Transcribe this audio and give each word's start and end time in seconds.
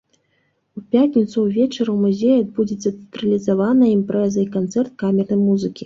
У 0.79 0.81
пятніцу 0.95 1.37
ўвечары 1.43 1.89
ў 1.93 1.97
музеі 2.07 2.35
адбудзецца 2.47 2.87
тэатралізаваная 2.91 3.95
імпрэза 4.01 4.39
і 4.49 4.51
канцэрт 4.61 4.91
камернай 5.05 5.39
музыкі. 5.49 5.79